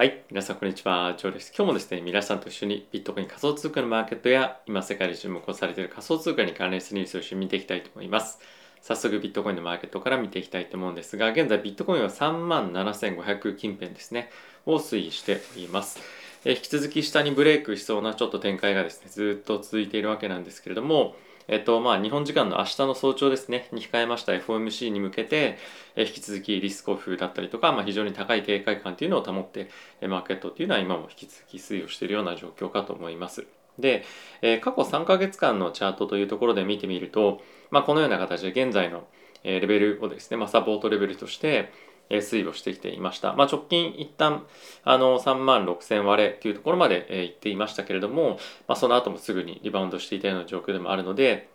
[0.00, 1.52] はい、皆さんこんにちは、ジョーです。
[1.54, 8.38] 今日もですね、皆さんと一緒にビットコイン仮想通貨のマーケットや今世界で注目をされている仮想通貨に関連するニュースを一緒に見ていきたいと思います。
[8.80, 14.30] 早速ビットコインのマーケットから見ていきたいと思うんですが、現在ビットコインは37,500近辺ですね、
[14.64, 16.00] を推移しております。
[16.46, 21.14] え引き続き下にブレイクしそうなちょっと展開がですね、ずっと続いているわけなんですけれども、
[21.52, 25.58] えっとまあ、日本時間の明日の早朝ですね、に控えました FOMC に向けて、
[25.96, 29.68] え引き続きリスクオフだったりとか、まあ、非常に高い警戒感というのを保って、
[30.00, 33.48] えマーケットというのは今も引き続き推移をしているような状況かと思います。
[33.80, 34.04] で、
[34.42, 39.08] え過去3ヶ月間のチャートというところで見てみると、まあ、このような形で現在の
[39.42, 41.72] レベルをですね、まあ、サポートレベルとして、
[42.18, 43.32] 推移をしてきていました。
[43.34, 44.44] まあ、直近一旦
[44.84, 51.48] あの3万6000割れというところまで、え行っていましたけれども、まあ、その後もすぐにリバウンドしていたような状況でもあるので、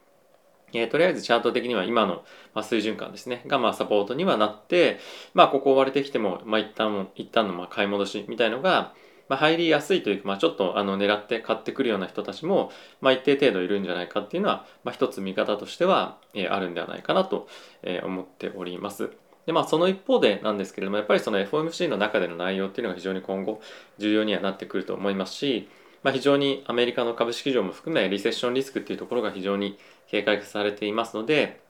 [0.73, 2.23] えー、とりあえずチャート的には今の、
[2.53, 4.99] まあ、水準感ですねがまあサポートにはなって、
[5.33, 8.93] まあ、ここ割れてきても、まあ、一旦一旦のまあ買い戻しみたいのが、
[9.29, 17.47] まあ、入りやすいというか、まあ、ちょっとあの狙って買ってくるような人たちも、まあ、一定程度いるんじゃないかっていうのは、まあ、一つ見方としては、えー、あるんではないかなと、
[17.83, 19.11] えー、思っております。
[19.45, 23.61] でまあ、その一方でなんですけれどもやっぱりその FOMC の中での内容っていうのが非常に今後
[23.99, 25.69] 重要にはなってくると思いますし、
[26.01, 31.61] まあ、非常にアメリカの株式市場も含めリセッションリスクっていうところが非常に警戒されていますので、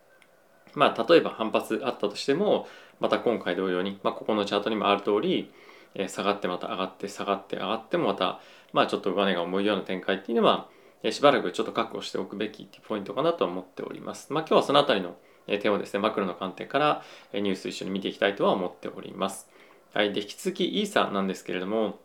[0.73, 2.67] まあ、例えば反発あったとしても
[3.01, 5.51] また今回同様に、まあ、ここのチャートにもある通り、
[5.95, 8.39] え下がってまた上がって下がって上がってもまた、
[8.73, 10.69] まあ、ちょっと上値が重いような展開っていうのは、
[11.11, 14.33] しばらくちょっと確保しておくべきっていうポイントかなと思っております。
[14.33, 15.15] まあ、今日はそのあたりの
[15.47, 19.49] 点をですねマクロの観点からニュース一緒に見ていきたいとは思っております。
[19.93, 21.99] はい、で引き続きイーサなんですけれども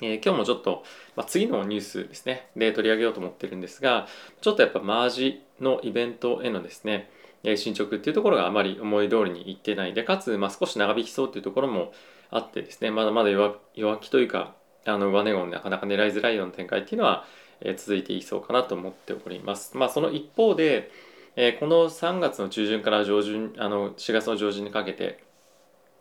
[0.00, 0.82] えー、今日もちょっと、
[1.14, 4.08] まあ、次のニュースですねで取り上げようと思ってるんですが
[4.40, 7.10] ちょっとやっぱマージのイベントへのですね
[7.56, 11.92] 進捗っていうところがあまり思い通りにいってないでかつ、まあ、少し長引きそうっていうところも
[12.30, 13.60] あってですねまだまだ弱
[14.00, 14.54] 気というか
[14.86, 17.24] あの上値をなかなか狙いづらいような展開っていうのは、
[17.60, 19.76] えー、続いていそうかなと思っております。
[19.76, 20.90] まあ、その一方で、
[21.36, 25.24] えー、この3月の中旬から上旬あの4月の上旬にかけて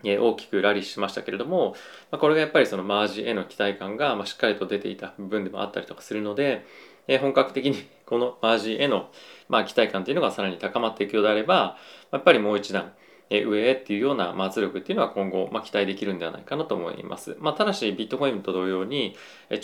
[0.04, 1.76] え大きくラリーしましたけれども、
[2.12, 6.66] まこれがやっぱりそのマージへの期待感がましっかりと出ていた部分でもあったりとかするので
[7.08, 9.10] え、本格的に このマージへの
[9.50, 11.78] まあ期待感というのがさらに高まっていくようであれば、
[12.12, 12.94] やっぱりもう一段
[13.30, 17.36] 上へっていうような圧力っていうのは今後ま期待できるんではないかなと思います。
[17.40, 19.16] まあ、ただしビットコインと同様に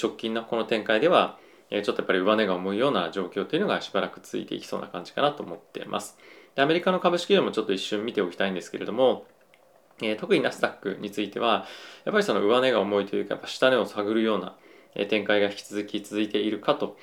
[0.01, 1.37] 直近のこの展開では
[1.69, 6.17] ちょっとやっぱり上値が重いような状況というのがしばらく続いていきそうな感じかなと思っています。
[6.55, 9.25] でアメリカの株式でもちょっと一瞬見ておきたいんですけれども、
[10.01, 11.65] え、特にナスダックについては
[12.05, 14.55] やっぱりその上値が重いというかやっぱ下値を探るような
[15.07, 16.97] 展開が引き続き続いているかと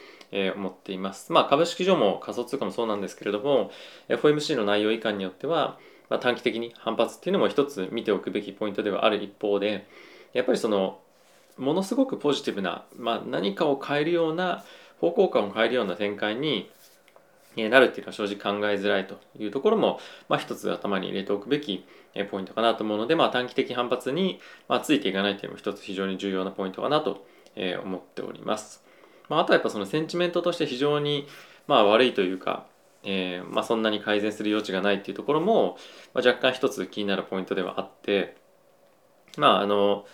[0.56, 1.32] 思っています。
[1.32, 3.70] まあ、株式上も仮想通貨もそうなんですけれども
[4.08, 5.78] FOMC の内容以下によっては、
[6.08, 9.86] まあ、短期的に反発っていうのも一つ見ておくべきポイントではある一方で
[10.32, 11.00] やっぱりその
[11.58, 14.64] ものすごくポジティブな、まあ、何かを変えるような
[15.00, 16.70] 方向感を変えるような展開に
[17.56, 21.86] なるっていうのは正直考えづらいというところも、まあ、一つ頭に入れておくべき
[22.30, 27.26] ポイントかなと思うので、まあ、短期的反発に、まついていかないというのも一つ非常に重要なポイントかなと
[27.84, 28.84] 思っております。
[29.28, 31.26] まあ、あとはやっぱそのセンチメントとして非常に
[31.66, 32.66] まあ悪いというか、
[33.02, 35.78] えー、まあ、そんなに改善する余地がないっていうところも、
[36.12, 38.36] ま、若干一つ気になるポイントではあって
[39.36, 40.06] まああの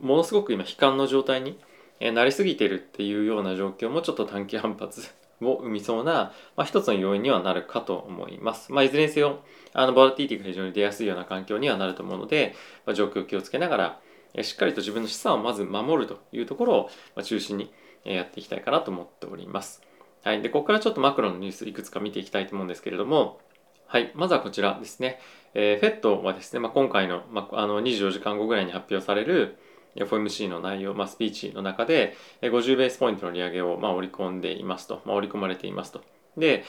[0.00, 1.58] ものすごく今悲観の状態に
[2.00, 5.08] なりすぎてるっていうような状況もちょっと短期反発
[5.42, 8.72] を生みそうな、まあ、一つの要因にはなるかと思います。
[8.72, 9.40] まあ、いずれにせよ、
[9.72, 14.00] あのボラティティが非常に出やすいような環境にはなると思うので、まあ、状況を気をつけながら、
[14.42, 17.72] しっかりと自分の資産をまず守るというところを、ま中心に
[18.04, 19.82] やっていきたいかなと思っております。
[20.22, 20.42] はい。
[20.42, 23.40] で、ここからちょっとマクロのニュースいくつか見ていきたいと思うんですけれども、
[23.86, 24.12] はい。
[24.14, 25.18] まずはこちらですね。
[25.54, 29.56] えー、FED はですね、まあ、今回の,、まあ、あの24時間後ぐらいに発表される、
[29.96, 36.02] FOMC の内容、まあ、スピーチの中で50ベースポイントの利上げをまあ織り込んでいますと、まあ、織り込まれていますと。
[36.36, 36.64] で、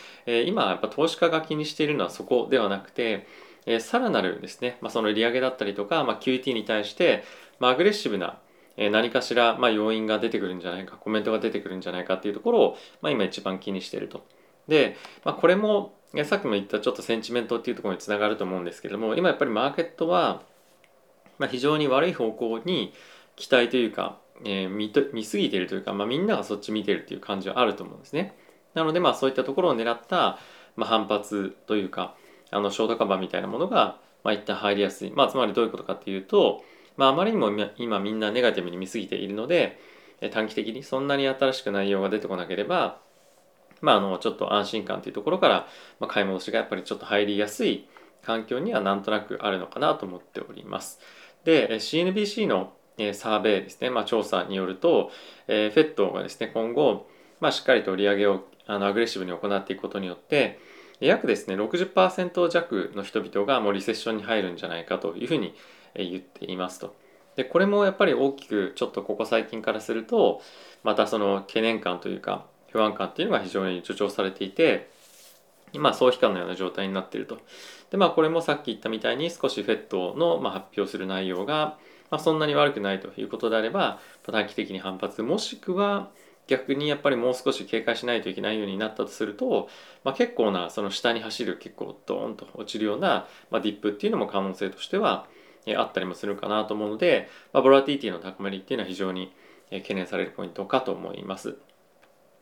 [0.46, 3.28] 今やっぱ投資家が気にしているのはそこではなくて、
[3.80, 7.24] さらなるですね、まあ、その利上げだったりとか、まあ、QT に対して、
[7.60, 8.40] まあ、アグレッシブな
[8.78, 14.26] 何かしら、まあ、要因が出てくるんじゃないか、コメントが出てくるんじゃないかっていうところを、まあ、今一番気にしていると。
[14.68, 15.94] で、まあ、これも
[16.26, 20.42] さっきも言ったちょっとセンチメントっていうところにつながると思うんですけれども今やっぱりマーケットは、
[21.42, 22.94] まあ、非常に悪い方向に
[23.36, 28.38] 期待というか、えー、見と見すぎているというか、まあ、みんながそっち見てるっていう感じはあると思うんですね。
[28.76, 30.38] なのでまあそういったところを狙った、
[30.76, 32.16] まあ、反発というか
[32.52, 36.64] あのショートカバーみたいなものが、まあ、一旦入りやすい、まあ、つまりどういうことかっていうと、
[36.96, 39.80] まあ、あまりにも今みんなネガティブに見すぎているので
[40.32, 43.00] 短期的にそんなに新しく内容が出てこなければ、
[43.82, 45.68] まあ、あのちょっと安心感というところから、
[46.00, 47.88] まあ、買い戻しがやっぱりちょっと入りやすい
[48.22, 51.00] 環境にはなんとなくあるのかなと思っております。
[51.44, 52.74] で CNBC の
[53.14, 55.12] サーベイですね、まあ、調査によると、
[55.48, 57.08] えー、フェットがですね今後、
[57.40, 60.60] まあ、しっかりと利上げをあのアグレッシブに行っていくことによって
[61.00, 65.56] 約ですね60%弱の人々がもうリセッションに入るんじゃないかというふうに
[65.96, 66.96] 言っていますと。
[67.36, 70.42] でこれもやっぱり大きくちょっとここ最近からすると
[70.84, 74.90] またその懸念感というか不安感っていうのが非常に助長されていて
[75.74, 77.40] 今総悲観のような状態になっていると。
[77.92, 81.78] でまあこれもさっき言ったみたいに少し FED のま発表する内容が
[82.12, 86.12] ま、そんなに悪くないということであれば短期的に反発もしくは
[86.48, 89.70] 逆にやっぱりもう少し警戒しないといけないようになったとすると、
[90.04, 95.28] まあ、結構なその下に走る結構ドーンと落ちるような、まあ、ディップっていうのも可能性としては
[95.78, 99.32] あったりもするかなと思うので、まあ、ボラティティの高まりっていうのは非常に
[99.70, 101.58] 懸念されるポイントかと思います。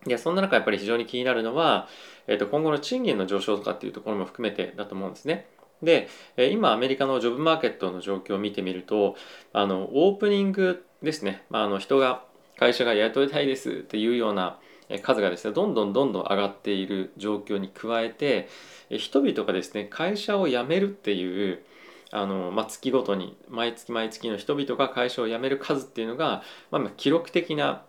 [0.05, 1.87] でそんな中やっぱり非常に気になるのは、
[2.27, 5.47] えー、と今後の賃金の上昇とかっていうところも含めてだと思うんですね。
[5.81, 6.09] で
[6.51, 9.15] 今アメリカのジョブマーケットの状況を見てみると
[9.53, 12.23] あのオープニングですね、まあ、あの人が
[12.57, 14.59] 会社が雇いたいですっていうような
[15.01, 18.49] 数がですねどんどんどんどん上がっている状況に加えて
[18.89, 21.63] 人々がですね会社を辞めるっていう
[22.11, 27.83] あの、まあ、月ごとに毎月毎月の人々が会社を辞める数っていうのが、まあ、記録的な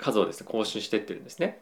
[0.00, 1.60] 数をですね更新してってるんですね。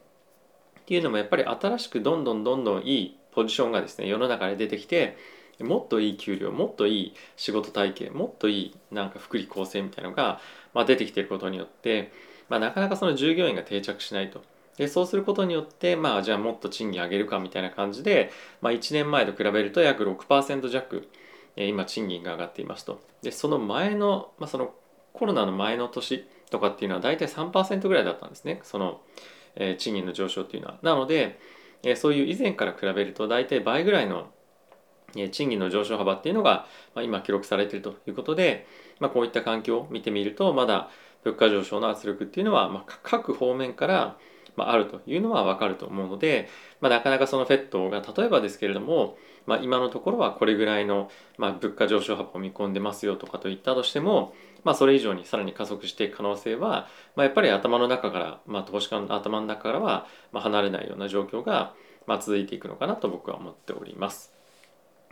[0.80, 5.16] っていうのもやっぱり新しくどんどんどんどんいいポジションがですね世の中で出てきて
[5.60, 10.40] もっといい給料もっといい仕事体系もっといいなんか福利厚生みたいなのが、
[10.74, 12.12] まあ、出てきてることによって、
[12.48, 14.42] まあ、なかなかその従業員が定着しないと。
[14.76, 18.30] でそうすることによってまあじゃあもっと賃金上げるかみたいな感じで、
[18.60, 21.08] まあ、1年前と比べると約6%弱
[21.56, 23.00] 今賃金が上がっていますと。
[23.22, 24.74] でその前の,、まあ、その
[25.14, 29.00] コロナの前の年とかっていうのは大体3%ぐらいだったんですねその、
[29.56, 30.78] えー、賃金の上昇っていうのは。
[30.82, 31.38] なので、
[31.82, 34.30] えー、そういう以前から比べると大体倍ぐらいの
[35.30, 36.66] 賃金の上昇幅っていうのが
[36.96, 38.66] 今記録されているということで、
[39.00, 40.90] まあ、こういった環境を見てみるとまだ
[41.24, 44.18] 物価上昇の圧力っていうのは、まあ、各方面から
[44.58, 46.48] あるというのは分かると思うので、
[46.80, 54.34] まあ、なかなかその FED が例えばですけれども、まあ、今のところはこれぐらいの、まあ、物価上昇幅を見込んでますよとかと言ったとしても、
[54.64, 61.74] まあ、それ以上にさらに加速していく可能性は、まあ、やっぱり頭の中から、まあ、投資家の頭の中からは離れないような状況が、
[62.06, 64.36] まあ、続いていくのかなと僕は思っております。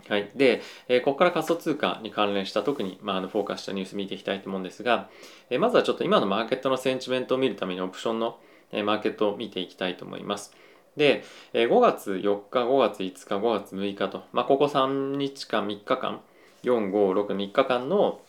[0.07, 0.29] はい。
[0.35, 5.09] で、えー、ここから仮想通貨に関連した特に、まあ、あのフォーカスしたニュース見ていきたいと思うんですが、
[5.49, 8.37] えー、まずはちょっと今のマーケットのセンチメントを見るためにオプションの、
[8.71, 10.53] えー、マーケットを見ていきたいと思います。
[10.97, 16.21] で、えー、5月4日、5月5日、5月6日と、まあ、ここ3日間、3日間、
[16.63, 18.21] 4、5、6、3日間の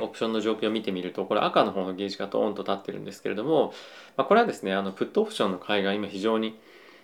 [0.00, 3.74] オプションの状況を見てみると、これ赤の方のゲージがドーンと立ってるんですけれども、
[4.16, 6.58] まあ、これはですね、あのプットオプションの買いが今非常に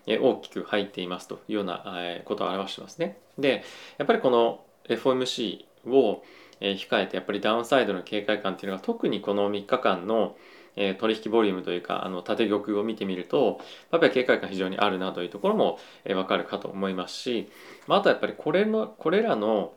[0.06, 1.84] 大きく入っていますというような
[2.24, 3.18] ことを表してますね。
[3.38, 3.62] で、
[3.98, 6.22] やっぱりこの FOMC を
[6.60, 10.36] 控えてやっぱりダウンサイドの警戒感っていうのが特にこの3日間の
[10.74, 15.78] 取引ボリュームというかあの縦玉を見てみるとやっぱり警戒感非常にあるなというところも
[16.14, 17.50] わかるかと思いますし、
[17.86, 19.72] まあ、あとやっぱりこれのこれらの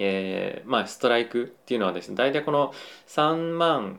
[0.00, 2.72] えー、まあ、ストライクっていうのはですね大体この
[3.08, 3.98] 3万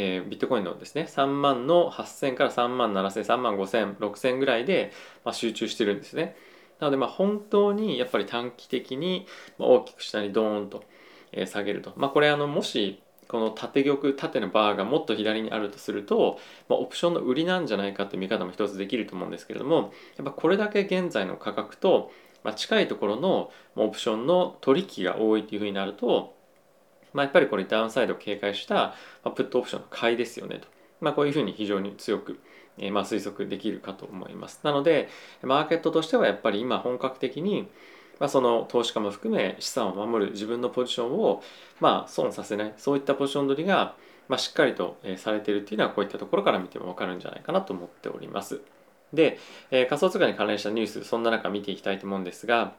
[0.00, 4.92] えー、ビットコインのですね3万の8000から3万7000、3万5000、6000ぐらいで、
[5.24, 6.36] まあ、集中してるんですね。
[6.78, 9.26] なのでま本当にやっぱり短期的に
[9.58, 10.84] 大きく下にドーンと
[11.46, 11.92] 下げると。
[11.96, 22.10] まあ、これあのもしこの縦玉縦のバーがもっと左にあるとすると、まあ、オプションの売りなんじゃないかって見方も一つできると思うんですけれどもやっぱこれだけ現在の価格と、
[22.42, 26.38] まあ、近いところのオプションの取引が多いというふうになると
[27.12, 28.94] まあ、やっぱりこれダウンサイドを警戒した、
[29.24, 30.68] ま、プットオプションの買いですよねと。
[31.00, 32.38] ま、こういうふうに非常に強く、
[32.78, 34.60] え、まあ推測できるかと思います。
[34.62, 35.08] なので、
[35.42, 37.68] マーケットとしてはやっぱり今本格的に、
[38.18, 41.42] まあ、その投資家も含め資産を守る自分のポジションを、
[41.80, 43.94] まあ、損させないそういったポジション取りが、
[44.28, 48.60] まあ、しっかりと、されているっていうのはこういったところから見ても分かるんじゃないかなと思っております。
[49.12, 49.38] で、
[49.70, 52.74] えー、仮想通貨に関連したニュースそんな中見ていきたいと思うんですが、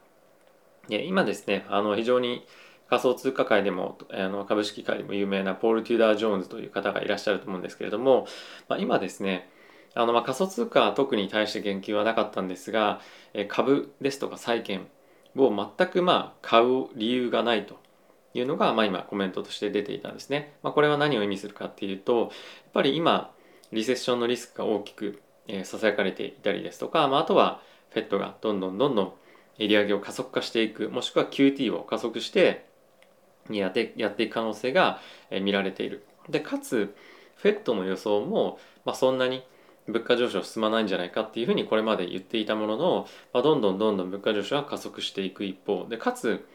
[0.89, 2.45] 今ですねあの非常に
[2.89, 8.25] 仮想通貨界でもあの株式界でも有名なポール・テューダー・ジョーンズという方がいらっしゃると思うんですけれども、
[8.67, 9.49] まあ、今ですね
[9.93, 13.01] あのまあ仮想通貨は特に対して言及はなかったんですが
[13.47, 14.87] 株ですとか債券
[15.35, 17.79] を全くまあ買う理由がないと
[18.33, 20.53] いうのがまあ今コメントとして出ていたんですね。
[20.63, 22.29] まあ、これは何を意味するかっていうとやっ
[22.73, 23.31] ぱり今
[23.71, 25.21] リセッションのリスクが大きく
[25.63, 27.61] ささやかれていたりですとか、まあ、あとは
[27.93, 29.13] FED がどんどんどんどん
[29.57, 32.65] 利上げを加速化していくもしくは QT を加速して
[33.49, 34.99] やってやっていく可能性が
[35.41, 36.05] 見られている。
[36.29, 36.95] でかつ
[37.41, 39.43] FED の予想も、まあ、そんなに
[39.91, 46.45] 物価上昇進まないんじゃないかっていうふうにこれまで言っていたものの、まあ、どんどんどんどん物価上昇が加速していく一方でかつ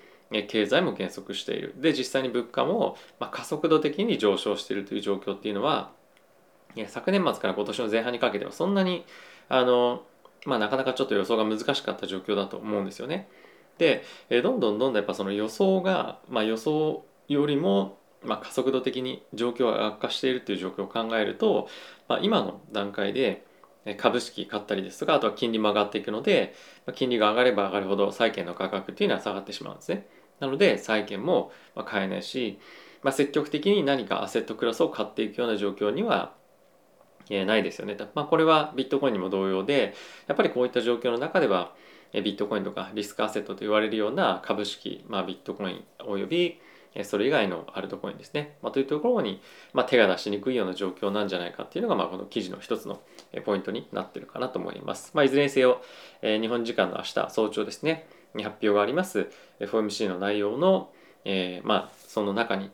[0.49, 5.93] 経済も減速しているで実際に物価も、ま加速度的に上昇しているという状況っていうのは
[6.88, 9.05] 昨年末から今年の前半にかけてはそんなに
[9.49, 10.03] あの、
[10.45, 13.29] まあ、なかなかちょっと予想が難しかった状況だと思うんですよね。
[13.79, 21.69] でどんどんどんどんやっぱその予想が、まあ、予想よりもまあ、加速度的に状況が悪化しているという状況を考えると、
[22.09, 23.45] まあ、今の段階で
[23.99, 26.54] 株式買ったりですとかあとは金利も上がっていくので、
[26.87, 30.07] ま、金利が上がれば上がるほど債券の価格っていうのは下がってしまうんですね。
[30.40, 31.52] なので債券も
[31.85, 32.59] 買えないし、
[33.02, 36.35] まあ、積極的に何かアセットクラスを買っていくような状況には
[37.28, 37.97] ないですよね。
[38.14, 39.95] まあ、これはビットコインにも同様で
[40.26, 41.75] やっぱりこういった状況の中では
[42.12, 46.61] ビットコインとかリスクアセットと言われるような株式、まあ、ビットコインおよび
[47.03, 49.41] それ以外のアルトコインですね、まあ、というところに、
[49.73, 53.01] まあ、手が出しにくいような状況なんじゃないかっていうのが、まあ、この記事の一つの
[53.45, 55.11] ポイントになってるかなと思います。
[55.15, 55.83] まあ、いずれにせよ、
[56.23, 59.29] えー、日本時間の明日早朝ですねに発表があります
[59.61, 60.93] FOMC の内容の、
[61.25, 62.71] えー、まあ、その中に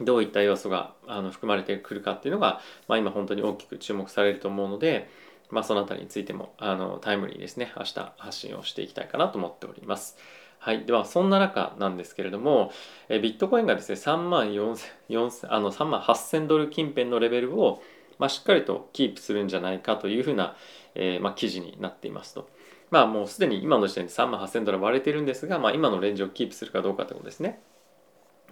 [0.00, 5.10] どういった要素があの含まれてくるかっていうのが、まあ、今本当に大きく注目されると思うので、
[5.50, 10.16] まあ、そのあたりについてもあのタイムリーですね明日発信をしていきたいかなと思っております。
[10.62, 12.70] はい、ではそんな中なんですけれども、
[13.08, 17.82] えビットコインがですね3万4000あの3万8000ドル近辺のレベルを、
[18.18, 20.54] まあ、しっかりとキープするんじゃないかというふうな、
[20.94, 22.50] えー、まあ、記事になっていますと。
[22.90, 27.60] まあもうすでに今の時点で3万8000ドル割れてるんですが、まあ、今のレンジをキープするかどうかということですね。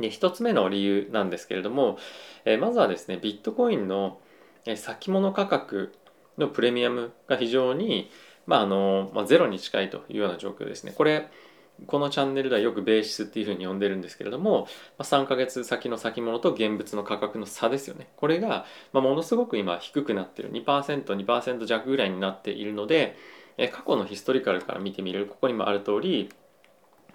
[0.01, 1.99] で1つ目の理由なんですけれども、
[2.47, 4.19] えー、まずはですねビットコインの
[4.77, 5.93] 先物価格
[6.39, 8.11] のプレミアムが非常に、
[8.47, 10.95] まああのまあ、ゼロに近いというような状況ですね。
[10.97, 11.29] これ
[11.87, 14.67] このチャンネルではよくベーシスっていうふうに呼んでるんですけれども、
[14.99, 18.09] ま3ヶ月先の先物と現物の価格の差ですよね。
[18.17, 20.51] これが、まものすごく今低くなってる。
[20.53, 23.17] 2%、2%弱ぐらいになっているので、
[23.73, 26.31] 過去のヒストリカルから見てみるここにもある通り、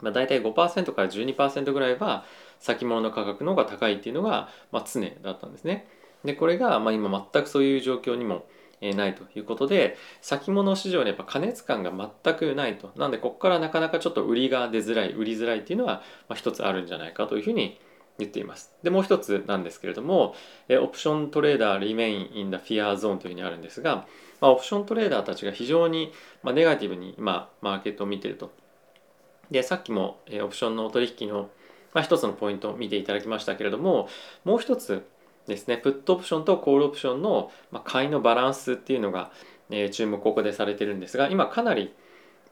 [0.01, 2.25] まあ、大体5%から12%ぐらいは
[2.59, 5.87] 先物の価格の方が高いっていうのが、ま、常だったんですね。
[6.25, 8.45] でこれが、まあ、今全くそういう状況にも
[8.93, 11.91] ないということで先物市場にやっぱ過熱感が
[12.23, 12.91] 全くないと。
[12.97, 16.03] なんでここからなかなかちょっと売りが出づらい売りづらいっていうのは、
[16.35, 17.79] 一つあるんじゃないかというふうに
[18.19, 18.73] 言っています。
[18.83, 20.35] でもう一つなんですけれども
[20.69, 24.07] オプショントレーダーリメインインダフィアーゾーンというふうにあるんですが、
[24.39, 26.11] まあ、オプショントレーダーたちが非常に、
[26.43, 28.51] ま、ネガティブに今マーケットを見てると。
[29.49, 31.49] でさっきもオプションの取引の、
[31.93, 34.07] まあ、一つのポイントを見ていただきましたけれども
[34.45, 35.05] もう一つ
[35.47, 37.51] ですねプットオプションとコールオプションの
[37.83, 39.31] 買いのバランスっていうのが、
[39.91, 41.93] 注目ここでされてるんですが今かなり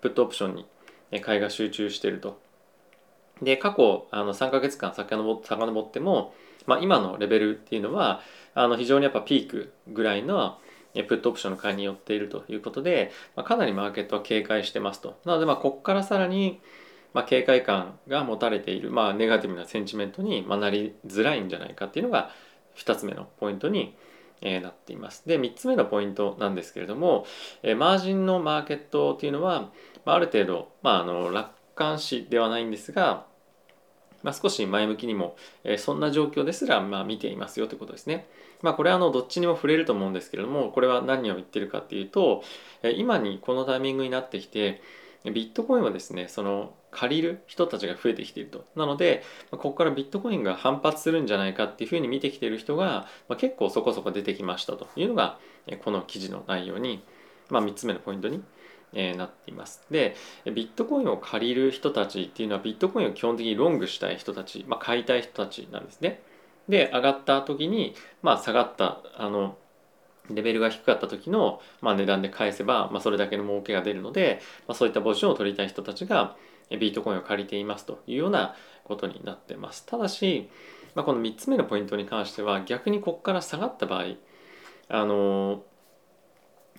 [0.01, 2.39] プットオプションに買いが集中してると。
[3.41, 6.33] で過去あの3ヶ月間遡っても、
[6.67, 8.21] まあ、今のレベルっていうのは
[8.53, 10.59] あの非常にやっぱピークぐらいの
[10.93, 15.17] プットオプションの買いによっているということで、まあ、かなりマーケットは警戒してますと。
[15.25, 16.61] なのでまあここからさらに
[17.13, 22.31] まあ、警戒感が持たれている、まあ、ネガティブなセンチメントになりづらいんじゃないかっていうのが
[22.77, 23.95] 2つ目のポイントに
[24.41, 25.27] なっています。
[25.27, 27.25] で3つ目のポイントなんですけれども
[27.61, 29.71] えマージンのマーケットというのは
[30.05, 33.25] まある程度、まあ、あの楽観視ではないんですが、
[34.23, 38.27] まあ、少し前向きにもえそんな状況ですらまあ見ていますよということですね。
[38.61, 42.43] まあ、これはあのどっちにも触れると思うんですけれどもこれは何を言ってるかっていうと
[42.83, 44.81] え今にこのタイミングになってきて
[45.25, 55.37] ビットコインはですねその借りる人たちが増えてきているとなのでここからビットコインが反発するんじゃないかっていうふうに見てきている人が、ま、結構そこそこ出てきましたというのが
[55.83, 57.03] この記事の内容に、
[57.49, 58.43] まあ、3つ目のポイントに
[58.93, 59.81] えなっています。
[59.89, 66.21] で、ビットコインを借りる人たちっていうのはビットコインを基本的にロングしたい人たち、まあ、買いたい人たちなんですね。
[66.67, 69.57] で、上がった時に、まあ、下がったあの
[70.35, 76.35] レベルが低かった時の、まあ、値段で返せば、まあ、それだけの儲けが出るので、まあ、そういったポジションを取りたい人たちが
[76.69, 79.85] ビートコインを借りていますというようなことになってます。
[79.85, 80.49] ただし、
[80.95, 84.05] まあ、この3つ目のポイントに関しては逆にここから下がった場合
[84.89, 85.63] あの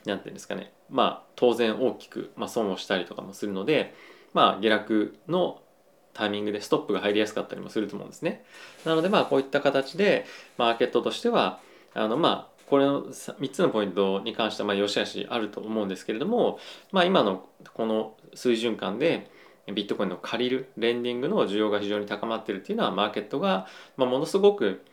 [0.04, 3.94] 何て言うんですかねまあ当然大きく、まあ、損をしたりとかもするので、
[4.35, 5.62] まあ、下落の
[6.14, 8.44] タイミングでストップが入りやすかったりもすると思うんですね。
[8.85, 10.26] なのでまあこういった形で
[10.59, 11.61] マーケットとしては
[11.94, 16.59] あのまあこれの3つのポイントに関してはまあ良し悪しあると思うんですけれども、
[16.91, 19.31] まあ、今のこの水準感で
[19.67, 23.67] ビットコインの借りるレンディングの需要が非常に高まっているっていうのはマーケットが
[23.99, 24.87] まあものすごく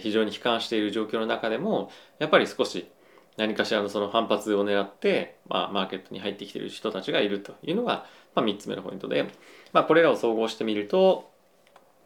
[0.00, 2.88] 非常に悲観している状況の中でもやっぱり少し
[3.36, 8.06] 何かしらのその反発を狙って、まあ、マーケットに入ってきている人たちがいるというのが、
[8.36, 9.24] まあ、3つ目のポイントで、
[9.72, 11.32] まあ、これらを総合してみると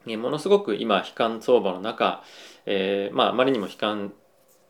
[0.06, 2.24] ものすごく今悲観相場の中、
[2.64, 4.14] えーまあ、あまりにも悲観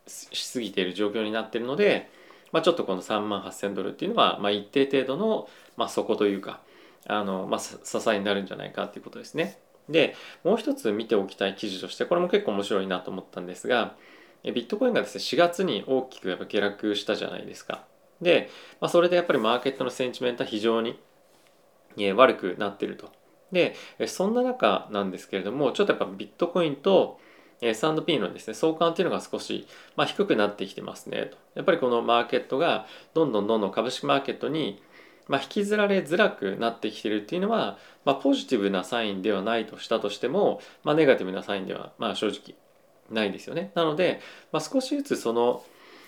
[0.07, 2.11] しすぎている状況になっているので、
[2.53, 6.61] まあ、ちょっとこの3万8000ドルっていうのは、まあ、一定程度の、まあ、底というか、
[7.07, 7.77] あの、まあ、支
[8.11, 9.59] えになるんじゃないかっていうことですね。
[9.89, 13.97] でもう一つ見ておきたい記事としてこれも結構面白いなと思ったんですが
[14.45, 17.85] ビットコインがですね4月に大きくやっぱ下落したじゃないですか。
[18.21, 20.99] で、まあ、それでやっぱりマーケットのセンチメントは非常に
[22.15, 23.11] 悪くなってると。
[23.53, 23.75] で
[24.07, 27.21] そんな中なんですけれどもちょっとやっぱビットコインと
[27.63, 29.67] S&P のですね相関っていうのが少し、
[29.97, 31.39] まあ、低くなってきてますねと。
[31.55, 34.83] やっぱりこのマーケットがどんどんどんどん株式マーケットに、
[35.29, 42.57] まあ、引きずられづらくなってきてるっていうのは、まあ、ポジティブなサインではないとしたとしても、まあ、ネガティブなサインでは、まあ、正直
[43.11, 43.71] ないですよね。
[43.75, 45.65] なので、まあ、少しずつその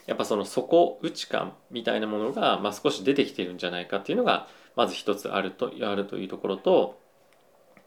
[0.06, 6.98] やっぱその底打ち感みたいなものが、まあ、少し出てきてるんじゃないかっていうのがまず一つあるとあるというところと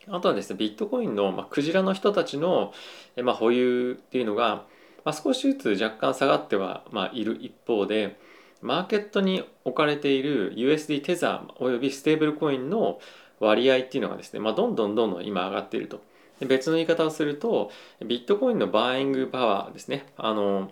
[0.09, 2.73] あとはですねビットコインの、まあ、クジラの人たちの、
[3.21, 4.65] まあ、保有っていうのが、
[5.03, 8.17] まあ、少しずつ若干下がっては、ま、いる一方で
[8.61, 12.99] マーケットに置かれている USD テザーおよびステーブルコインの
[13.39, 16.01] 割合っていうのがですね、ま、どんどんどんどん今上がっていると。
[16.39, 17.71] で別の言い方をすると
[18.05, 20.71] ビットコインのバーイングパワーですねあの、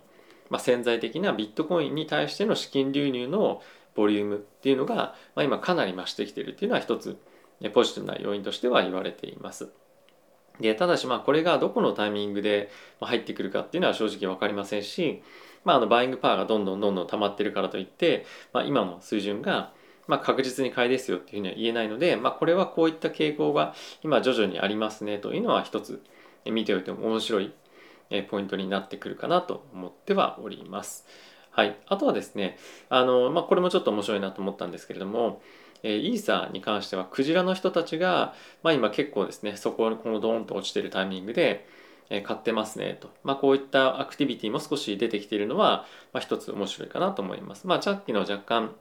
[0.50, 3.62] ま、潜在的なビットコインに対しての資金流入の
[3.96, 7.18] ボリュームっていうのが、ま、今かなり増してきているっていうのは一つ
[7.70, 9.70] ポジティブな要因としては言われています。
[10.60, 12.70] でただしまあこれがどこのタイミングで
[13.02, 15.22] 入ってくるかっていうのは正直分かりませんし、
[15.64, 19.74] まあ、あのバイングパワーがどんどんどんどん溜まってるからといって、まあ、今の水準が
[20.08, 26.02] まあ確実に買いですよっていうふうには言えないので、まあ、これはこういった傾向が今徐々にありますねというのは一つ
[26.46, 27.54] 見ておいても面白い
[28.30, 31.06] ポイントになってくるかなと思ってはおります。
[31.50, 32.58] はい、あとはですね
[32.90, 35.42] あの、まあ、これもちょっと面白いなと思ったんですけれども
[35.84, 41.68] えイーサーに関してはクジラの人たちが、まあ、今結構ですねそこをこのドーンと落ちてるタイミングで、
[42.10, 47.66] え買ってますねと、まあ、こういったアクティビティも少し出てきているのは、まあ、一つ面白いかなと思います。
[47.66, 48.76] まあ、さっきの若干、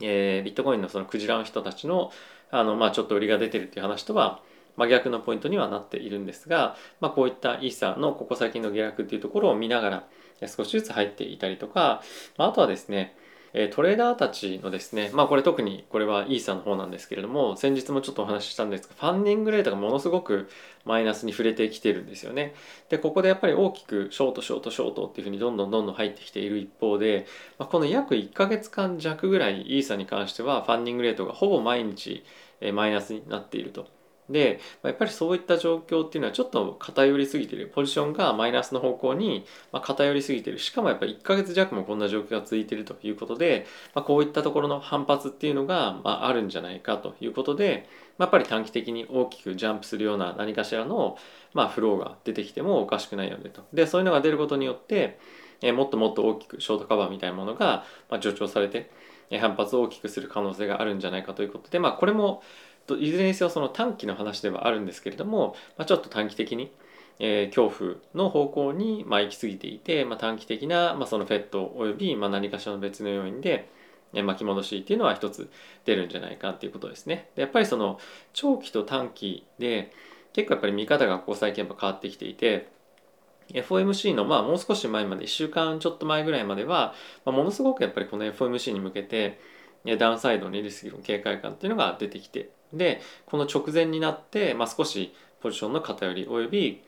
[0.00, 2.12] えー、ビットコインのそのクジラの人たちの
[2.50, 4.40] あの、まあ、ちょっと売りが出てるっていう話とは
[4.76, 10.04] 真逆のポイントにはなっているんですが、まあ、こういったイーサーのここ最近の下落っていうところを見ながら
[10.46, 12.02] 少しずつ入っていたりとか、
[12.36, 13.16] まあとはですね
[13.56, 20.48] えトレーダーたちのですね、まあこれ特にこれはイーサの方なんですけれども、先日もちょっとお話ししたんですが、ファンディングレートがものすごく
[20.84, 22.54] マイナスに触れてきてるんですよね。
[22.88, 27.26] で、ここでやっぱり大きくショートショートショートっていうふうにどんどんどんどん入ってきている一方で、
[27.58, 32.24] まあ、この約1ヶ月間弱ぐらいイーサに関してはファンディングレートがほぼ毎日
[32.72, 33.86] マイナスになっていると。
[34.28, 51.18] でやっぱりそういった状況っていうのはちょっと偏りすぎてるポジションがマイナスの方向に偏りすぎてるしかもやっぱり1ヶ月弱もこんな状況が続いてるということで、まあ、こういったところの反発っていうのが、まあ、るんじゃないかということで、まあ、やっぱり短期的に大きくジャンプするような何かしらの、
[51.52, 53.66] まあ、フローが出てきてもおかしくないよねと。
[53.72, 55.18] でそういうのが出ることによって
[55.60, 58.90] えもっともっと大きくショートカバーみたいなものが、ま助長されて
[59.40, 62.42] 反発を大きくする可能性があるんじゃないかということで、まあ、これも
[62.98, 66.72] いずれにせよその短期の話ではあるんですけれども、まあ、ちょっと短期的に、
[67.18, 73.70] えー、恐怖の方向に、まあ、行き過ぎていて、まあ、短期的な、まあ、そのフェットおよび、まあ、何かしらの別の要因で、
[74.12, 75.50] えー、巻き戻しっていうのは一つ
[75.84, 77.30] 出るんじゃないかっていうことですね。
[77.36, 77.98] でやっぱりその
[78.32, 79.92] 長期と短期で
[80.32, 82.68] 結構やっぱり見方がここ最近やっぱ変わってきていて
[83.52, 86.94] FOMC のまあもう少し前まで1週間ちょっと前ぐらいまでは、
[87.24, 89.38] まあ、ものすごくやっぱりこの FOMC に向けて
[89.98, 96.82] ダウンサイドのリスクの警戒感っていうのが出てきてでこの直前になって、まあ、少しポジションの偏りおよび、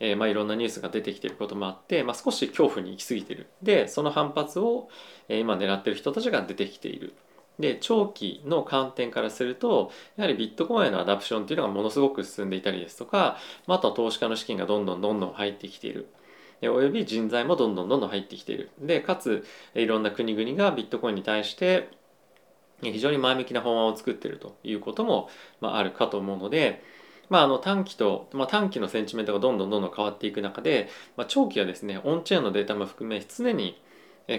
[0.00, 3.48] えー、まあいろんなニュースが出てきていることもあって、まあ、少し恐怖に行き過ぎてる。
[3.62, 4.88] でその反発を、
[5.28, 7.14] えー、今狙ってる人たちが出てきている。
[7.58, 13.36] で長期の観点からするとやはりビットコインへのアダプションっていうのがものすごく進んでいたりですとか、
[13.66, 16.08] まあ、あとは投資家の資金がどんどんどんどん入ってきている。
[16.62, 18.70] および人材もどんどんどんどん入ってきている。
[18.80, 21.88] でかついろんな国々がビットコインに対して
[22.82, 25.28] 非常に前向きな法案を作っているということも、
[25.60, 26.82] まあ、あるかと思うので、
[27.28, 33.80] まあ、あの短期と、まあ、短期のセンチメントがどんどんどんどん変わっていく中で、まあ、長期はですねオンチェーンのデータも含め常に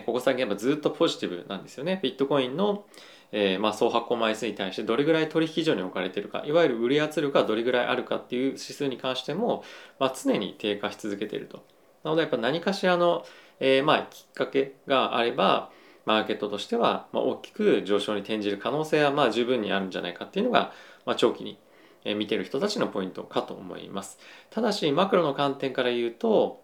[0.06, 2.00] ここ最近やっぱずっとポジティブなんですよね。
[2.04, 2.86] ビットコインの、
[3.32, 9.64] えー、まあ総発行枚数に対してどれぐらい取引所に置かれているかいわゆる売り圧力がどれぐらいあるかっていう指数に関しても、
[10.00, 11.64] まあ、常に低下し続けていると。
[12.04, 13.26] なのでやっぱ何かしらの、
[13.60, 15.72] えー、まあきっかけがあれば
[16.06, 20.72] マーケットとしては、ま大きく上昇に転じる可能性はまあ十分にあるんじゃないかっていうのが、
[21.06, 21.60] まあ、長期に
[22.16, 24.18] 見てる人たちのポイントかと思います。
[24.50, 26.62] ただしマクロの観点から言うと、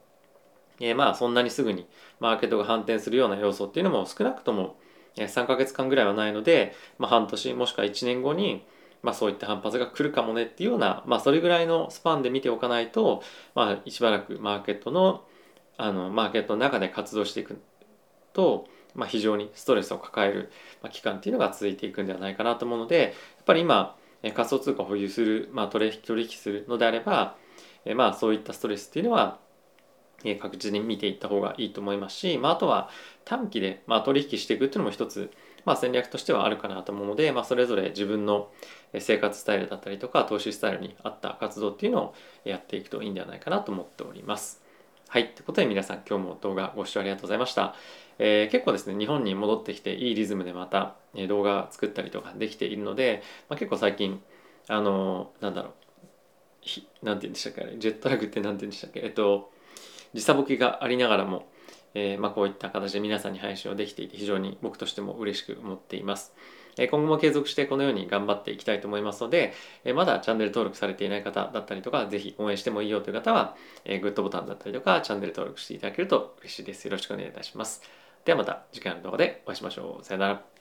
[0.79, 1.87] えー、まあそんなにすぐに
[2.19, 4.77] マーケットが反転するような要素っていうのも少なくとも
[5.15, 8.65] 3ヶ月間ぐらいはないので、まあ、半年もしくは1年後に
[9.05, 13.21] まあ、そういった反発が来るかもねっていうような、まあ、それぐらいのスパンで見ておかないと、
[13.53, 15.23] まあ、しばらくマーケットの
[15.77, 17.61] あのマーケットの中で活動していく
[18.33, 20.51] と、まあ、非常にストレスを抱える
[20.91, 23.95] 期間っていうのが続いていくんではないかなと思うのでやっぱり今
[24.33, 27.35] 仮想通貨を保有する、まあ、取引取引するのであれば、
[27.95, 29.37] まあそういったストレスっていうのは
[30.23, 32.89] え確実に見ていった方がいいと思いますし、まあ、あとは
[33.25, 35.31] 短期で、まあ、取引していくっていうのも一つ、
[35.65, 38.51] まあ、戦略としてはあるかなと思うので、まあ、それぞれ自分の
[38.99, 44.64] 生活スタイルだったりとか投資スタイルに合った活動っていうのをやっていくといいんではないかなと思っております。
[45.07, 45.29] はい。
[45.29, 47.75] ということで皆さん今日も動画ご視聴ありがとうございました。
[48.17, 50.95] えー、結構ですね、日本に戻ってきていいリズムでまた
[51.29, 54.21] 動画作ったりとかできているので、まあ、結構最近、
[54.67, 55.69] あのー、なんだろ
[57.03, 59.51] う、なんて言うんでしたっけジェットラグってなんて言うんでしたっけえっと、
[60.13, 61.47] 時差ボケがありながらも、
[61.93, 66.33] えー、まあ、こういった形で皆さんに配信をできていて非常に僕としても嬉しく思っています。
[66.77, 69.53] 今後も継続してこのように頑張っていきたいと思いますので、
[69.95, 76.85] まだチャンネル登録されていない方だったりとか、ぜひ応援してもいいよという方は、グッドボタンだったりとか、チャンネル登録していただけると嬉しいです。
[76.85, 77.81] よろしくお願いいたします。
[78.25, 80.03] ではまた次回の動画でお会いしましょう。
[80.03, 80.54] さよなら。